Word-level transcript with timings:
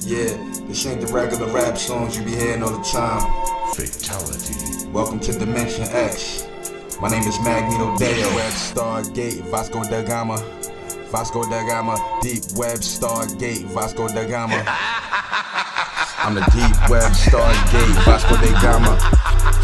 Yeah, 0.00 0.32
this 0.66 0.86
ain't 0.86 1.02
the 1.02 1.12
regular 1.12 1.52
rap 1.52 1.76
songs 1.76 2.16
you 2.16 2.24
be 2.24 2.30
hearing 2.30 2.62
all 2.62 2.70
the 2.70 2.82
time. 2.82 3.20
Fatality. 3.74 4.88
Welcome 4.88 5.20
to 5.20 5.32
Dimension 5.32 5.84
X. 5.84 6.46
My 7.00 7.08
name 7.10 7.24
is 7.24 7.38
Magneto 7.40 7.94
Dayo 7.96 8.34
Web 8.34 8.52
Stargate 8.52 9.42
Vasco 9.50 9.84
da 9.84 10.02
Gama. 10.02 10.38
Vasco 11.10 11.42
da 11.44 11.66
Gama, 11.68 11.96
Deep 12.22 12.42
Web 12.56 12.78
Stargate 12.78 13.64
Vasco 13.66 14.08
da 14.08 14.24
Gama. 14.26 14.64
I'm 16.24 16.34
the 16.34 16.40
Deep 16.52 16.88
Web 16.88 17.12
Stargate 17.12 18.04
Vasco 18.04 18.36
da 18.36 18.62
Gama 18.62 19.22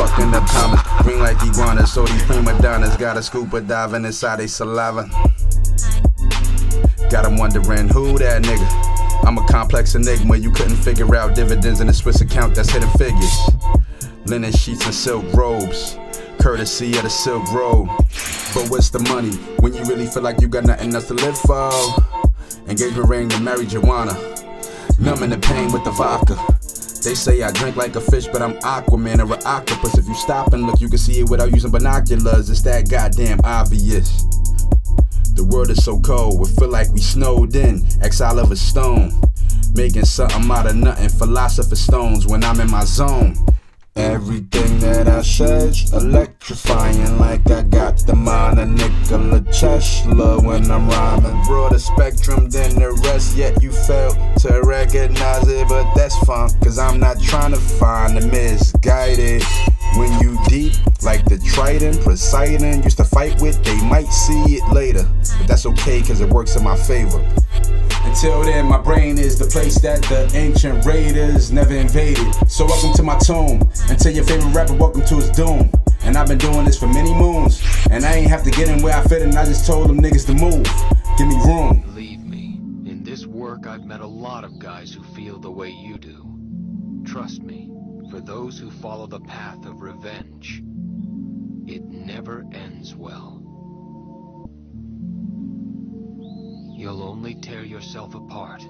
fucking 0.00 0.34
up 0.34 0.46
commas. 0.48 0.80
Green 1.02 1.18
like 1.20 1.36
iguanas, 1.42 1.92
so 1.92 2.04
these 2.04 2.22
prima 2.24 2.58
donnas 2.60 2.96
got 2.96 3.16
a 3.16 3.22
scuba 3.22 3.60
diving 3.60 4.04
inside 4.04 4.38
they 4.38 4.46
saliva. 4.46 5.08
Got 7.10 7.26
'em 7.26 7.36
wondering 7.36 7.88
who 7.88 8.18
that 8.18 8.42
nigga. 8.42 8.68
I'm 9.24 9.36
a 9.38 9.46
complex 9.46 9.94
enigma, 9.94 10.36
you 10.36 10.50
couldn't 10.50 10.76
figure 10.76 11.14
out 11.14 11.34
dividends 11.34 11.80
in 11.80 11.88
a 11.88 11.92
Swiss 11.92 12.20
account 12.20 12.54
that's 12.54 12.70
hidden 12.70 12.88
figures. 12.90 13.38
Linen 14.26 14.52
sheets 14.52 14.84
and 14.86 14.94
silk 14.94 15.24
robes, 15.34 15.96
courtesy 16.38 16.96
of 16.96 17.02
the 17.02 17.10
Silk 17.10 17.50
Road. 17.52 17.88
But 18.54 18.68
what's 18.70 18.90
the 18.90 19.00
money 19.00 19.32
when 19.60 19.74
you 19.74 19.82
really 19.84 20.06
feel 20.06 20.22
like 20.22 20.40
you 20.40 20.48
got 20.48 20.64
nothing 20.64 20.94
else 20.94 21.08
to 21.08 21.14
live 21.14 21.36
for? 21.38 21.70
Engagement 22.68 23.08
ring 23.08 23.32
and 23.32 23.44
married 23.44 23.70
Joanna, 23.70 24.16
numbing 24.98 25.30
the 25.30 25.38
pain 25.38 25.70
with 25.72 25.84
the 25.84 25.90
vodka. 25.90 26.36
They 27.02 27.14
say 27.14 27.42
I 27.42 27.50
drink 27.50 27.76
like 27.76 27.96
a 27.96 28.00
fish, 28.00 28.26
but 28.26 28.42
I'm 28.42 28.54
Aquaman 28.60 29.20
or 29.20 29.34
an 29.34 29.40
octopus. 29.46 29.96
If 29.96 30.06
you 30.06 30.14
stop 30.14 30.52
and 30.52 30.66
look, 30.66 30.80
you 30.80 30.88
can 30.88 30.98
see 30.98 31.20
it 31.20 31.30
without 31.30 31.50
using 31.50 31.70
binoculars. 31.70 32.50
It's 32.50 32.62
that 32.62 32.90
goddamn 32.90 33.40
obvious. 33.42 34.26
The 35.40 35.46
world 35.46 35.70
is 35.70 35.82
so 35.82 35.98
cold, 35.98 36.38
we 36.38 36.46
feel 36.50 36.68
like 36.68 36.90
we 36.90 37.00
snowed 37.00 37.56
in. 37.56 37.82
Exile 38.02 38.38
of 38.40 38.52
a 38.52 38.56
stone, 38.56 39.18
making 39.74 40.04
something 40.04 40.50
out 40.50 40.66
of 40.66 40.76
nothing. 40.76 41.08
Philosopher 41.08 41.76
stones 41.76 42.26
when 42.26 42.44
I'm 42.44 42.60
in 42.60 42.70
my 42.70 42.84
zone. 42.84 43.36
Everything 43.96 44.78
that 44.80 45.08
I 45.08 45.22
said's 45.22 45.94
electrifying, 45.94 47.18
like 47.18 47.50
I 47.50 47.62
got 47.62 48.06
the 48.06 48.14
mind 48.14 48.58
of 48.58 48.68
Nikola 48.68 49.40
Tesla 49.50 50.38
when 50.42 50.70
I'm 50.70 50.86
rhyming. 50.86 51.42
Broader 51.46 51.78
spectrum 51.78 52.50
than 52.50 52.74
the 52.78 52.92
rest, 53.04 53.34
yet 53.34 53.62
you 53.62 53.72
fail 53.72 54.10
to 54.40 54.60
recognize 54.62 55.48
it, 55.48 55.66
but 55.70 55.94
that's 55.94 56.18
fine, 56.18 56.50
cause 56.60 56.78
I'm 56.78 57.00
not 57.00 57.18
trying 57.18 57.52
to 57.52 57.60
find 57.60 58.14
the 58.14 58.26
misguided. 58.26 59.42
The 61.30 61.38
Trident, 61.38 62.00
Poseidon 62.00 62.82
used 62.82 62.96
to 62.96 63.04
fight 63.04 63.40
with, 63.40 63.62
they 63.62 63.80
might 63.86 64.08
see 64.08 64.56
it 64.56 64.72
later, 64.72 65.08
but 65.38 65.46
that's 65.46 65.64
okay, 65.64 66.02
cause 66.02 66.20
it 66.20 66.28
works 66.28 66.56
in 66.56 66.64
my 66.64 66.76
favor. 66.76 67.24
Until 68.02 68.42
then, 68.42 68.66
my 68.66 68.78
brain 68.78 69.16
is 69.16 69.38
the 69.38 69.44
place 69.44 69.80
that 69.82 70.02
the 70.02 70.28
ancient 70.36 70.84
raiders 70.84 71.52
never 71.52 71.74
invaded. 71.74 72.26
So 72.50 72.66
welcome 72.66 72.92
to 72.94 73.04
my 73.04 73.16
tomb. 73.18 73.70
Until 73.88 74.12
your 74.12 74.24
favorite 74.24 74.52
rapper, 74.52 74.74
welcome 74.74 75.04
to 75.04 75.16
his 75.16 75.30
doom. 75.30 75.70
And 76.02 76.16
I've 76.16 76.26
been 76.26 76.38
doing 76.38 76.64
this 76.64 76.76
for 76.76 76.88
many 76.88 77.14
moons. 77.14 77.62
And 77.90 78.04
I 78.04 78.14
ain't 78.14 78.30
have 78.30 78.42
to 78.42 78.50
get 78.50 78.68
in 78.68 78.82
where 78.82 78.96
I 78.96 79.02
fit 79.04 79.22
in, 79.22 79.36
I 79.36 79.44
just 79.44 79.66
told 79.66 79.88
them 79.88 80.00
niggas 80.00 80.26
to 80.26 80.34
move. 80.34 80.66
Give 81.16 81.28
me 81.28 81.36
room. 81.46 81.82
Believe 81.82 82.24
me, 82.24 82.58
in 82.90 83.04
this 83.04 83.24
work 83.24 83.68
I've 83.68 83.84
met 83.84 84.00
a 84.00 84.06
lot 84.06 84.42
of 84.42 84.58
guys 84.58 84.92
who 84.92 85.04
feel 85.14 85.38
the 85.38 85.50
way 85.50 85.68
you 85.68 85.96
do. 85.96 86.26
Trust 87.04 87.42
me, 87.42 87.70
for 88.10 88.20
those 88.20 88.58
who 88.58 88.68
follow 88.70 89.06
the 89.06 89.20
path 89.20 89.64
of 89.66 89.80
revenge, 89.80 90.64
it 91.70 91.84
never 91.84 92.44
ends 92.52 92.96
well. 92.96 93.40
You'll 96.76 97.02
only 97.02 97.36
tear 97.36 97.62
yourself 97.62 98.14
apart. 98.16 98.66